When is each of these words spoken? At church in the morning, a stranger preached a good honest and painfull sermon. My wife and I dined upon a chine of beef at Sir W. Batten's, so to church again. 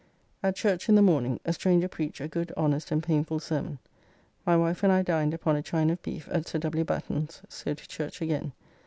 At 0.41 0.55
church 0.55 0.89
in 0.89 0.95
the 0.95 1.03
morning, 1.03 1.39
a 1.45 1.53
stranger 1.53 1.87
preached 1.87 2.21
a 2.21 2.27
good 2.27 2.51
honest 2.57 2.89
and 2.89 3.03
painfull 3.03 3.39
sermon. 3.39 3.77
My 4.47 4.57
wife 4.57 4.81
and 4.81 4.91
I 4.91 5.03
dined 5.03 5.35
upon 5.35 5.55
a 5.55 5.61
chine 5.61 5.91
of 5.91 6.01
beef 6.01 6.27
at 6.31 6.47
Sir 6.47 6.57
W. 6.57 6.83
Batten's, 6.83 7.43
so 7.49 7.75
to 7.75 7.87
church 7.87 8.19
again. 8.19 8.51